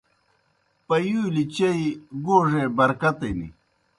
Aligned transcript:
پیُولیْ 0.87 1.43
چیئی 1.55 1.87
گوڙے 2.25 2.63
برکتِن۔ 2.77 3.39